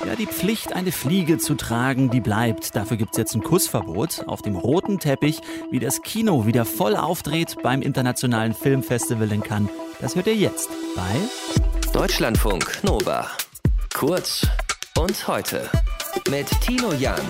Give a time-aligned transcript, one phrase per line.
[0.00, 2.74] Ja, die Pflicht, eine Fliege zu tragen, die bleibt.
[2.74, 5.40] Dafür gibt es jetzt ein Kussverbot auf dem roten Teppich,
[5.70, 9.70] wie das Kino wieder voll aufdreht beim Internationalen Filmfestival in Cannes.
[10.00, 13.28] Das hört ihr jetzt bei Deutschlandfunk Nova.
[13.94, 14.46] Kurz
[14.98, 15.70] und heute
[16.28, 17.20] mit Tino Jan.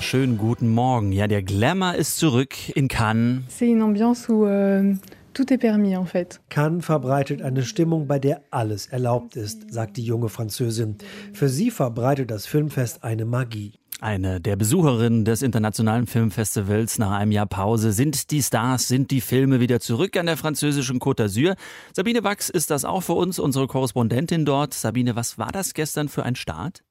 [0.00, 1.12] Schönen guten Morgen.
[1.12, 3.42] Ja, der Glamour ist zurück in Cannes.
[3.50, 4.94] C'est une ambiance où euh,
[5.38, 6.40] tout est permis en fait.
[6.48, 10.96] Cannes verbreitet eine Stimmung, bei der alles erlaubt ist, sagt die junge Französin.
[11.32, 13.74] Für sie verbreitet das Filmfest eine Magie.
[14.00, 17.92] Eine der Besucherinnen des Internationalen Filmfestivals nach einem Jahr Pause.
[17.92, 21.56] Sind die Stars, sind die Filme wieder zurück an der französischen Côte d'Azur?
[21.92, 24.74] Sabine Wachs ist das auch für uns, unsere Korrespondentin dort.
[24.74, 26.82] Sabine, was war das gestern für ein Start?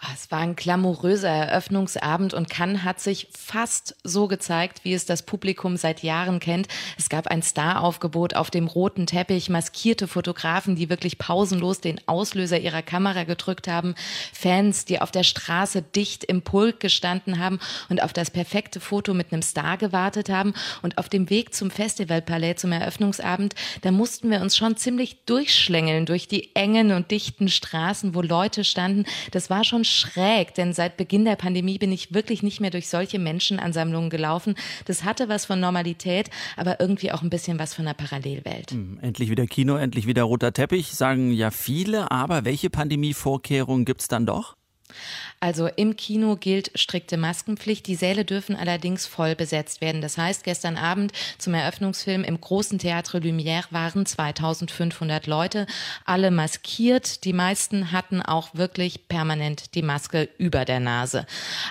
[0.00, 5.06] Ah, es war ein glamouröser Eröffnungsabend und Cannes hat sich fast so gezeigt, wie es
[5.06, 6.68] das Publikum seit Jahren kennt.
[6.98, 12.58] Es gab ein Staraufgebot auf dem roten Teppich, maskierte Fotografen, die wirklich pausenlos den Auslöser
[12.58, 13.94] ihrer Kamera gedrückt haben,
[14.32, 19.14] Fans, die auf der Straße dicht im Pulk gestanden haben und auf das perfekte Foto
[19.14, 20.54] mit einem Star gewartet haben.
[20.82, 26.04] Und auf dem Weg zum Festivalpalais zum Eröffnungsabend, da mussten wir uns schon ziemlich durchschlängeln
[26.04, 29.04] durch die engen und dichten Straßen, wo Leute standen.
[29.30, 32.88] Das war schon schräg, denn seit Beginn der Pandemie bin ich wirklich nicht mehr durch
[32.88, 34.56] solche Menschenansammlungen gelaufen.
[34.86, 38.72] Das hatte was von Normalität, aber irgendwie auch ein bisschen was von einer Parallelwelt.
[38.72, 44.00] Hm, endlich wieder Kino, endlich wieder roter Teppich, sagen ja viele, aber welche Pandemievorkehrungen gibt
[44.00, 44.56] es dann doch?
[45.40, 47.86] Also im Kino gilt strikte Maskenpflicht.
[47.86, 50.00] Die Säle dürfen allerdings voll besetzt werden.
[50.00, 55.66] Das heißt, gestern Abend zum Eröffnungsfilm im großen Theatre Lumière waren 2500 Leute,
[56.04, 57.24] alle maskiert.
[57.24, 61.26] Die meisten hatten auch wirklich permanent die Maske über der Nase.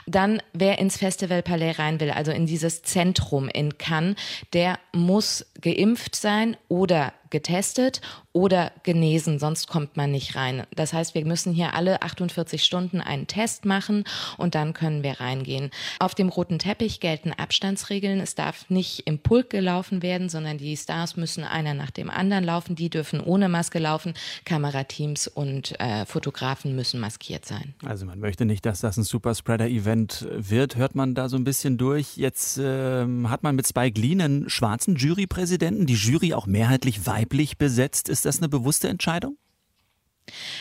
[0.06, 4.16] Dann, wer ins Festival Palais rein will, also in dieses Zentrum in Cannes,
[4.54, 10.64] der muss geimpft sein oder getestet oder genesen, sonst kommt man nicht rein.
[10.76, 14.04] Das heißt, wir müssen hier alle 48 Stunden einen Test machen
[14.38, 15.72] und dann können wir reingehen.
[16.00, 18.20] Auf dem roten Teppich gelten Abstandsregeln.
[18.20, 22.44] Es darf nicht im Pulk gelaufen werden, sondern die Stars müssen einer nach dem anderen
[22.44, 22.76] laufen.
[22.76, 24.14] Die dürfen ohne Maske laufen.
[24.46, 27.74] Kamerateams und äh, Fotografen müssen maskiert sein.
[27.84, 31.80] Also man möchte nicht, dass das ein Superspreader-Event wird, hört man da so ein bisschen
[31.80, 32.16] durch.
[32.18, 35.53] Jetzt äh, hat man mit Spike Lee einen schwarzen Jurypräsidenten,
[35.86, 38.10] die Jury auch mehrheitlich weiblich besetzt.
[38.10, 39.38] Ist das eine bewusste Entscheidung?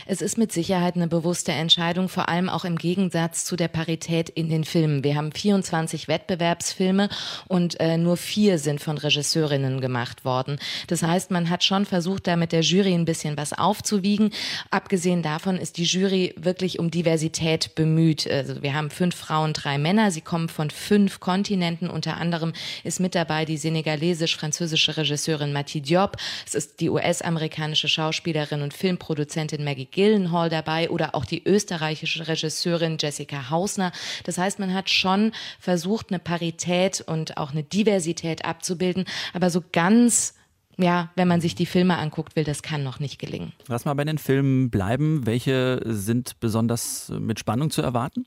[0.06, 4.28] Es ist mit Sicherheit eine bewusste Entscheidung, vor allem auch im Gegensatz zu der Parität
[4.28, 5.05] in den Filmen.
[5.05, 7.09] Wir haben 24 Wettbewerbsfilme
[7.47, 10.59] und äh, nur vier sind von Regisseurinnen gemacht worden.
[10.89, 14.33] Das heißt, man hat schon versucht, da mit der Jury ein bisschen was aufzuwiegen.
[14.71, 18.29] Abgesehen davon ist die Jury wirklich um Diversität bemüht.
[18.29, 20.11] Also wir haben fünf Frauen, drei Männer.
[20.11, 21.89] Sie kommen von fünf Kontinenten.
[21.89, 22.53] Unter anderem
[22.83, 26.17] ist mit dabei die senegalesisch-französische Regisseurin Mati Diop.
[26.44, 32.26] Es ist die US-amerikanische Schauspielerin und Filmproduzentin Produzentin Maggie Gillenhall dabei oder auch die österreichische
[32.26, 33.92] Regisseurin Jessica Hausner.
[34.24, 39.62] Das heißt, man hat schon versucht, eine Parität und auch eine Diversität abzubilden, aber so
[39.72, 40.34] ganz
[40.78, 43.52] ja, wenn man sich die Filme anguckt, will das kann noch nicht gelingen.
[43.68, 45.26] Lass mal bei den Filmen bleiben.
[45.26, 48.24] Welche sind besonders mit Spannung zu erwarten?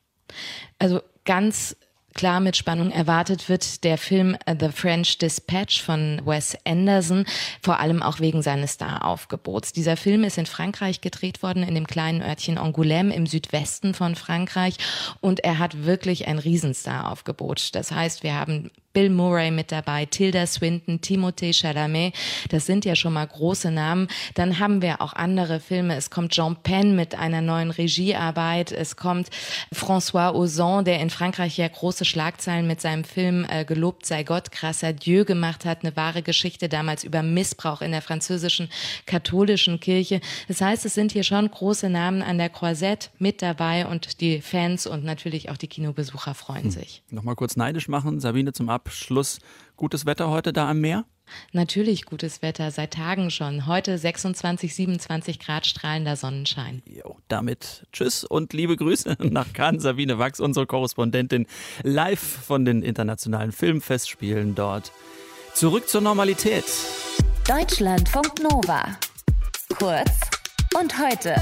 [0.78, 1.76] Also ganz
[2.16, 7.26] klar mit Spannung erwartet wird der Film The French Dispatch von Wes Anderson,
[7.62, 9.74] vor allem auch wegen seines Staraufgebots.
[9.74, 14.16] Dieser Film ist in Frankreich gedreht worden, in dem kleinen Örtchen Angoulême im Südwesten von
[14.16, 14.78] Frankreich
[15.20, 17.76] und er hat wirklich ein Riesenstar-Aufgebot.
[17.76, 22.14] Das heißt, wir haben Bill Murray mit dabei, Tilda Swinton, Timothée Chalamet.
[22.50, 24.08] Das sind ja schon mal große Namen.
[24.36, 25.98] Dann haben wir auch andere Filme.
[25.98, 28.72] Es kommt Jean Penn mit einer neuen Regiearbeit.
[28.72, 29.28] Es kommt
[29.74, 34.50] François Ozon, der in Frankreich ja große Schlagzeilen mit seinem Film äh, Gelobt sei Gott,
[34.50, 35.84] à Dieu gemacht hat.
[35.84, 38.70] Eine wahre Geschichte damals über Missbrauch in der französischen
[39.06, 40.22] katholischen Kirche.
[40.48, 44.42] Das heißt, es sind hier schon große Namen an der Croisette mit dabei und die
[44.42, 46.72] Fans und natürlich auch die Kinobesucher freuen hm.
[46.72, 47.04] sich.
[47.10, 49.40] Nochmal kurz neidisch machen, Sabine zum Ab Abschluss.
[49.76, 51.06] Gutes Wetter heute da am Meer?
[51.52, 53.68] Natürlich gutes Wetter, seit Tagen schon.
[53.68, 56.82] Heute 26, 27 Grad strahlender Sonnenschein.
[56.86, 59.84] Jo, damit tschüss und liebe Grüße nach Cannes.
[59.84, 61.48] Sabine Wachs, unsere Korrespondentin,
[61.84, 64.92] live von den internationalen Filmfestspielen dort.
[65.54, 66.66] Zurück zur Normalität.
[67.48, 68.98] Deutschlandfunk Nova.
[69.78, 70.12] Kurz
[70.80, 71.36] und heute.